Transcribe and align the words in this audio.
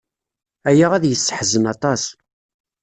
Aya 0.69 0.87
ad 0.93 1.03
yesseḥzen 1.07 1.65
aṭas. 1.73 2.03